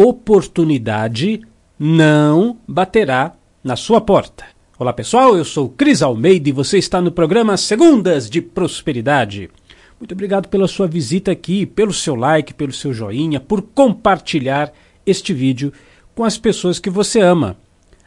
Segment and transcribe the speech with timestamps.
[0.00, 1.40] oportunidade
[1.76, 4.44] não baterá na sua porta.
[4.78, 9.50] Olá pessoal, eu sou Cris Almeida e você está no programa Segundas de Prosperidade.
[9.98, 14.72] Muito obrigado pela sua visita aqui, pelo seu like, pelo seu joinha, por compartilhar
[15.04, 15.72] este vídeo
[16.14, 17.56] com as pessoas que você ama.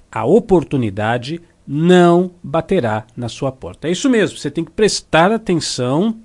[0.10, 3.90] A oportunidade não baterá na sua porta.
[3.90, 6.16] É isso mesmo, você tem que prestar atenção.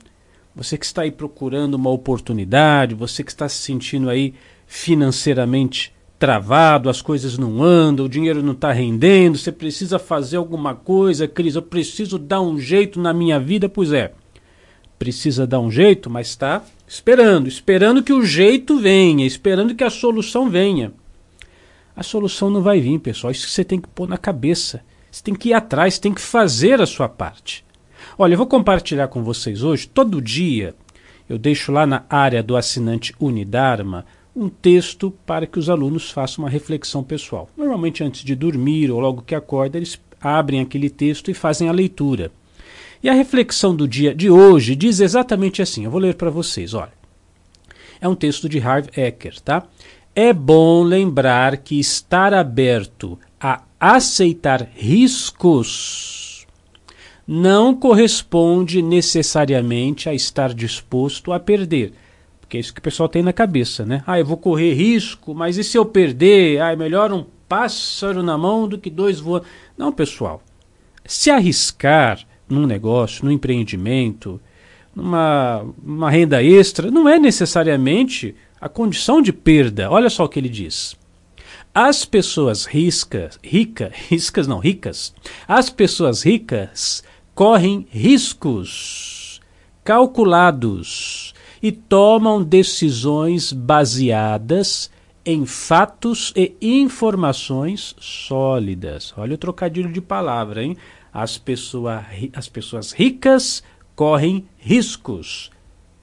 [0.55, 4.33] Você que está aí procurando uma oportunidade, você que está se sentindo aí
[4.67, 10.75] financeiramente travado, as coisas não andam, o dinheiro não está rendendo, você precisa fazer alguma
[10.75, 14.13] coisa, Cris, eu preciso dar um jeito na minha vida, pois é.
[14.99, 19.91] Precisa dar um jeito, mas está esperando, esperando que o jeito venha, esperando que a
[19.91, 20.93] solução venha.
[21.95, 24.83] A solução não vai vir, pessoal, isso você tem que pôr na cabeça.
[25.11, 27.65] Você tem que ir atrás, tem que fazer a sua parte.
[28.19, 30.75] Olha, eu vou compartilhar com vocês hoje, todo dia,
[31.29, 34.07] eu deixo lá na área do assinante Unidarma
[34.37, 37.49] um texto para que os alunos façam uma reflexão pessoal.
[37.57, 41.73] Normalmente antes de dormir ou logo que acorda, eles abrem aquele texto e fazem a
[41.73, 42.31] leitura.
[43.03, 46.75] E a reflexão do dia de hoje diz exatamente assim, eu vou ler para vocês,
[46.75, 46.93] olha.
[47.99, 49.67] É um texto de Harv Eker, tá?
[50.15, 56.47] É bom lembrar que estar aberto a aceitar riscos
[57.27, 61.93] não corresponde necessariamente a estar disposto a perder.
[62.47, 64.05] Porque é isso que o pessoal tem na cabeça, né?
[64.07, 66.63] Ah, eu vou correr risco, mas e se eu perder?
[66.63, 69.45] Ah, é melhor um pássaro na mão do que dois voando.
[69.77, 70.41] Não, pessoal.
[71.05, 74.41] Se arriscar num negócio, num empreendimento,
[74.95, 79.91] numa uma renda extra, não é necessariamente a condição de perda.
[79.91, 80.97] Olha só o que ele diz.
[81.75, 85.13] As pessoas riscas, rica, riscas não, ricas,
[85.49, 87.03] as pessoas ricas
[87.35, 89.41] correm riscos
[89.83, 91.35] calculados
[91.67, 94.89] e tomam decisões baseadas
[95.25, 99.13] em fatos e informações sólidas.
[99.17, 100.77] Olha o trocadilho de palavra, hein?
[101.13, 103.65] As, pessoa, as pessoas ricas
[103.97, 105.51] correm riscos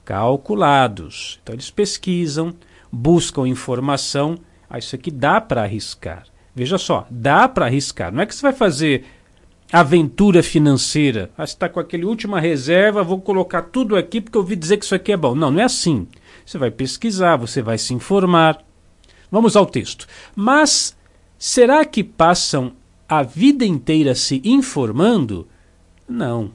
[0.04, 1.40] calculados.
[1.42, 2.52] Então eles pesquisam,
[2.92, 4.36] buscam informação.
[4.68, 6.26] Ah, isso aqui dá para arriscar.
[6.54, 8.12] Veja só, dá para arriscar.
[8.12, 9.06] Não é que você vai fazer
[9.72, 11.30] aventura financeira.
[11.36, 14.84] Ah, está com aquele última reserva, vou colocar tudo aqui porque eu ouvi dizer que
[14.84, 15.34] isso aqui é bom.
[15.34, 16.06] Não, não é assim.
[16.44, 18.62] Você vai pesquisar, você vai se informar.
[19.30, 20.06] Vamos ao texto.
[20.36, 20.96] Mas
[21.38, 22.72] será que passam
[23.08, 25.48] a vida inteira se informando?
[26.08, 26.52] Não.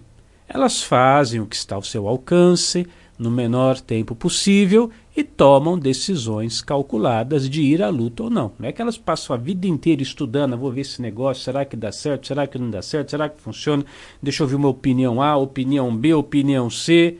[0.47, 2.87] Elas fazem o que está ao seu alcance,
[3.17, 4.89] no menor tempo possível
[5.19, 8.53] e tomam decisões calculadas de ir à luta ou não.
[8.57, 11.65] Não é que elas passam a vida inteira estudando, ah, vou ver esse negócio, será
[11.65, 13.83] que dá certo, será que não dá certo, será que funciona,
[14.23, 17.17] deixa eu ver uma opinião A, opinião B, opinião C.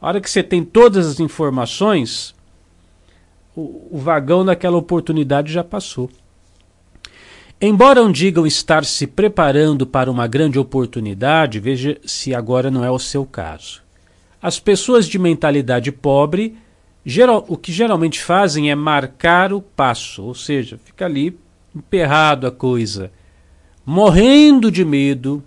[0.00, 2.34] A hora que você tem todas as informações,
[3.54, 6.08] o, o vagão daquela oportunidade já passou.
[7.60, 12.90] Embora não digam estar se preparando para uma grande oportunidade, veja se agora não é
[12.90, 13.82] o seu caso.
[14.40, 16.56] As pessoas de mentalidade pobre,
[17.04, 21.38] geral, o que geralmente fazem é marcar o passo, ou seja, fica ali
[21.74, 23.10] emperrado a coisa,
[23.84, 25.42] morrendo de medo,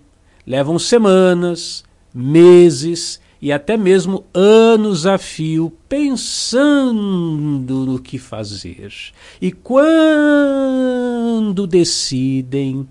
[0.46, 8.92] levam semanas, meses e até mesmo anos a fio pensando no que fazer.
[9.40, 9.76] E quando
[11.66, 12.88] decidem,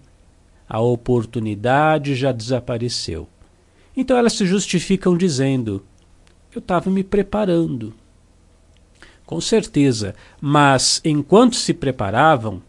[0.68, 3.28] a oportunidade já desapareceu.
[3.96, 5.84] Então elas se justificam dizendo:
[6.54, 7.94] eu estava me preparando.
[9.26, 12.62] Com certeza, mas enquanto se preparavam,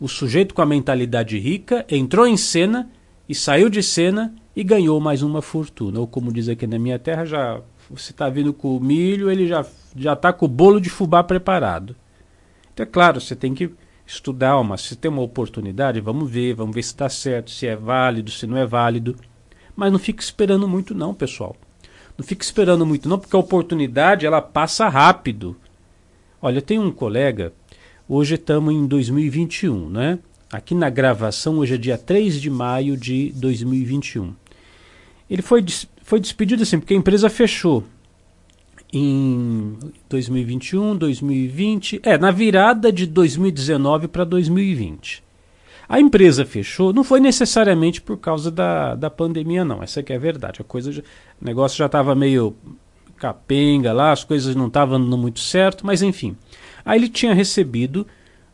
[0.00, 2.88] o sujeito com a mentalidade rica entrou em cena
[3.28, 5.98] e saiu de cena e ganhou mais uma fortuna.
[5.98, 7.60] Ou como diz aqui na minha terra, já
[7.90, 9.64] você está vindo com o milho, ele já
[9.96, 11.94] já está com o bolo de fubá preparado.
[12.72, 13.70] Então é claro, você tem que
[14.06, 17.76] estudar, mas se tem uma oportunidade, vamos ver, vamos ver se está certo, se é
[17.76, 19.16] válido, se não é válido.
[19.76, 21.56] Mas não fique esperando muito não, pessoal.
[22.16, 25.56] Não fique esperando muito não, porque a oportunidade ela passa rápido.
[26.46, 27.54] Olha, tenho um colega,
[28.06, 30.18] hoje estamos em 2021, né?
[30.52, 34.34] Aqui na gravação, hoje é dia 3 de maio de 2021.
[35.30, 35.64] Ele foi,
[36.02, 37.82] foi despedido assim, porque a empresa fechou
[38.92, 39.78] em
[40.10, 45.24] 2021, 2020, é, na virada de 2019 para 2020.
[45.88, 49.82] A empresa fechou, não foi necessariamente por causa da, da pandemia, não.
[49.82, 50.60] Essa que é a verdade.
[50.60, 52.54] A coisa, o negócio já estava meio
[53.16, 56.36] capenga lá, as coisas não estavam dando muito certo, mas enfim.
[56.84, 58.06] Aí ele tinha recebido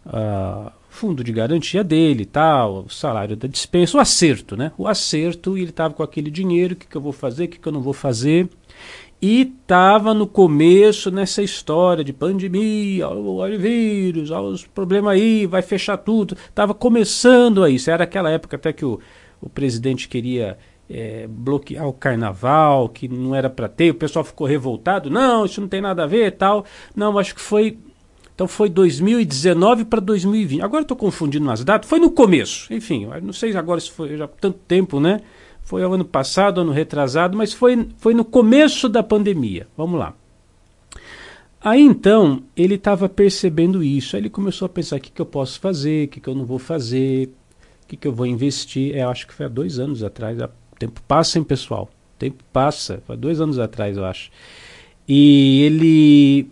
[0.06, 4.72] uh, fundo de garantia dele, tal, o salário da dispensa, o acerto, né?
[4.76, 7.48] O acerto, e ele estava com aquele dinheiro, o que, que eu vou fazer, o
[7.48, 8.48] que, que eu não vou fazer.
[9.22, 15.60] E estava no começo nessa história de pandemia, olha o vírus, os problemas aí, vai
[15.60, 16.34] fechar tudo.
[16.48, 17.74] Estava começando aí.
[17.74, 18.98] Isso era aquela época até que o,
[19.40, 20.56] o presidente queria
[20.90, 25.08] é, bloquear o carnaval, que não era para ter, o pessoal ficou revoltado.
[25.08, 26.64] Não, isso não tem nada a ver tal.
[26.96, 27.78] Não, acho que foi.
[28.34, 30.62] Então foi 2019 para 2020.
[30.62, 31.88] Agora estou confundindo as datas.
[31.88, 32.72] Foi no começo.
[32.72, 35.20] Enfim, não sei agora se foi já tanto tempo, né?
[35.62, 39.69] Foi ano passado, ano retrasado, mas foi, foi no começo da pandemia.
[39.76, 40.14] Vamos lá.
[41.60, 44.16] Aí então ele estava percebendo isso.
[44.16, 46.34] Aí ele começou a pensar: o que, que eu posso fazer, o que, que eu
[46.34, 47.28] não vou fazer,
[47.84, 48.96] o que, que eu vou investir.
[48.96, 50.38] É, acho que foi há dois anos atrás.
[50.40, 50.48] O
[50.81, 51.85] tempo passa, hein, pessoal?
[51.85, 53.00] O tempo passa.
[53.06, 54.31] Foi dois anos atrás, eu acho.
[55.06, 56.50] E ele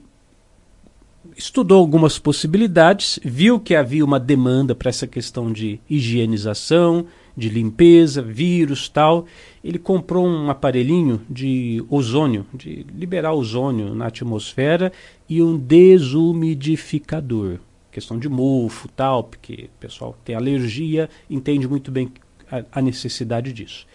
[1.37, 8.21] estudou algumas possibilidades, viu que havia uma demanda para essa questão de higienização, de limpeza,
[8.21, 9.27] vírus tal.
[9.63, 14.93] Ele comprou um aparelhinho de ozônio, de liberar ozônio na atmosfera
[15.29, 17.59] e um desumidificador.
[17.91, 22.13] Questão de mofo tal, porque o pessoal tem alergia, entende muito bem
[22.51, 23.87] a, a necessidade disso.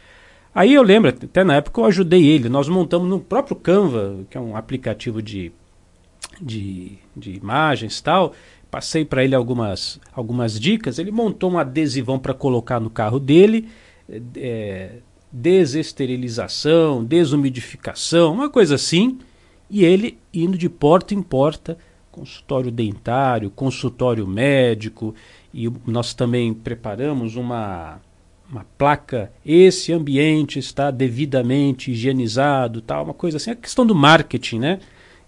[0.55, 4.37] Aí eu lembro, até na época eu ajudei ele, nós montamos no próprio Canva, que
[4.37, 5.51] é um aplicativo de,
[6.39, 8.33] de, de imagens tal,
[8.69, 10.99] passei para ele algumas, algumas dicas.
[10.99, 13.69] Ele montou um adesivão para colocar no carro dele,
[14.35, 14.97] é,
[15.31, 19.17] desesterilização, desumidificação, uma coisa assim.
[19.69, 21.77] E ele indo de porta em porta,
[22.11, 25.15] consultório dentário, consultório médico,
[25.51, 27.99] e nós também preparamos uma,
[28.53, 29.31] uma placa.
[29.45, 33.51] Esse ambiente está devidamente higienizado, tal, uma coisa assim.
[33.51, 34.79] É questão do marketing, né?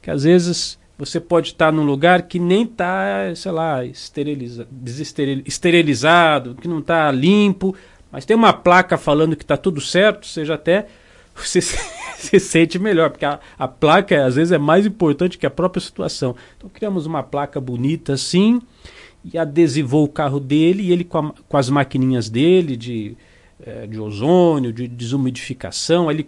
[0.01, 4.67] Que às vezes você pode estar num lugar que nem está, sei lá, esteriliza,
[5.45, 7.75] esterilizado, que não está limpo,
[8.11, 10.85] mas tem uma placa falando que está tudo certo, seja até
[11.35, 15.51] você se sente melhor, porque a, a, placa às vezes é mais importante que a
[15.51, 16.35] própria situação.
[16.57, 18.61] Então criamos uma placa bonita assim
[19.33, 23.17] e adesivou o carro dele e ele com, a, com as maquininhas dele de,
[23.65, 26.25] é, de ozônio, de desumidificação, ele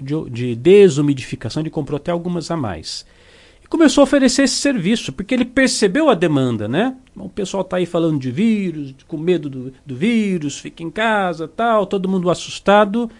[0.00, 3.06] de, de desumidificação, ele comprou até algumas a mais
[3.66, 6.96] e começou a oferecer esse serviço, porque ele percebeu a demanda, né?
[7.16, 11.48] O pessoal está aí falando de vírus, com medo do, do, vírus, fica em casa,
[11.48, 13.10] tal, todo mundo assustado.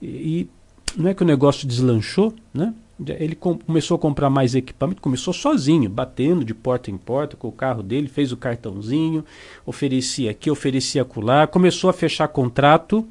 [0.00, 0.50] E, e
[0.96, 2.72] não é que o negócio deslanchou, né?
[3.06, 7.48] Ele com, começou a comprar mais equipamento, começou sozinho, batendo de porta em porta com
[7.48, 9.24] o carro dele, fez o cartãozinho,
[9.66, 13.06] oferecia aqui, oferecia acolá, começou a fechar contrato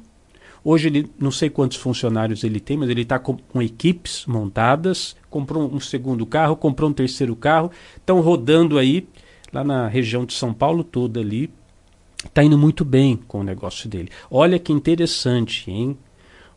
[0.68, 5.14] Hoje ele não sei quantos funcionários ele tem, mas ele está com, com, equipes montadas,
[5.30, 9.06] comprou um segundo carro, comprou um terceiro carro, estão rodando aí
[9.52, 11.48] lá na região de São Paulo toda ali.
[12.24, 14.10] Está indo muito bem com o negócio dele.
[14.28, 15.96] Olha que interessante, hein?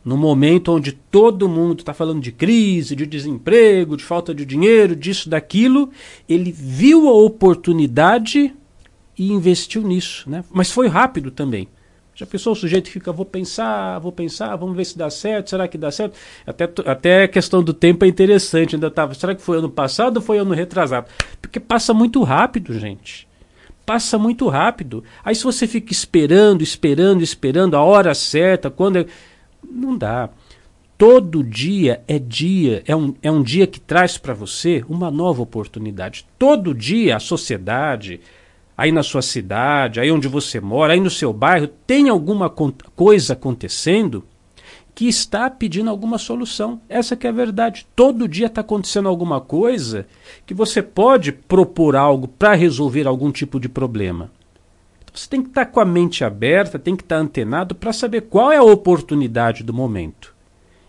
[0.04, 4.96] No momento onde todo mundo está falando de crise, de desemprego, de falta de dinheiro,
[4.96, 5.90] disso, daquilo,
[6.28, 8.54] ele viu a oportunidade
[9.18, 10.28] e investiu nisso.
[10.28, 10.42] Né?
[10.50, 11.68] Mas foi rápido também.
[12.20, 15.66] Já pensou o sujeito fica, vou pensar, vou pensar, vamos ver se dá certo, será
[15.66, 16.18] que dá certo?
[16.46, 20.18] Até, até a questão do tempo é interessante, ainda estava, será que foi ano passado
[20.18, 21.06] ou foi ano retrasado?
[21.40, 23.26] Porque passa muito rápido, gente.
[23.86, 25.02] Passa muito rápido.
[25.24, 29.06] Aí se você fica esperando, esperando, esperando a hora certa, quando é...
[29.62, 30.30] Não dá.
[30.96, 35.40] Todo dia é dia, é um, é um dia que traz para você uma nova
[35.40, 36.26] oportunidade.
[36.38, 38.20] Todo dia a sociedade,
[38.76, 43.32] aí na sua cidade, aí onde você mora, aí no seu bairro, tem alguma coisa
[43.32, 44.24] acontecendo
[44.94, 46.80] que está pedindo alguma solução.
[46.86, 47.86] Essa que é a verdade.
[47.96, 50.06] Todo dia está acontecendo alguma coisa
[50.44, 54.30] que você pode propor algo para resolver algum tipo de problema.
[55.12, 57.92] Você tem que estar tá com a mente aberta, tem que estar tá antenado para
[57.92, 60.34] saber qual é a oportunidade do momento.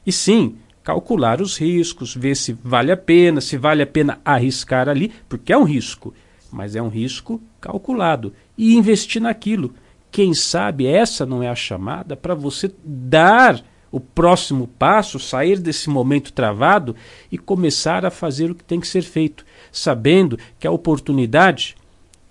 [0.05, 4.89] E sim, calcular os riscos, ver se vale a pena, se vale a pena arriscar
[4.89, 6.13] ali, porque é um risco
[6.51, 8.33] mas é um risco calculado.
[8.57, 9.73] E investir naquilo.
[10.11, 15.89] Quem sabe essa não é a chamada para você dar o próximo passo, sair desse
[15.89, 16.95] momento travado
[17.31, 21.75] e começar a fazer o que tem que ser feito, sabendo que a oportunidade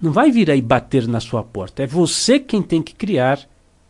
[0.01, 3.47] não vai vir aí bater na sua porta, é você quem tem que criar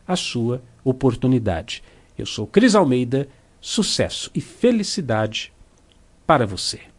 [0.06, 1.82] a sua oportunidade.
[2.18, 3.28] Eu sou Cris Almeida,
[3.60, 5.52] sucesso e felicidade
[6.26, 6.89] para você.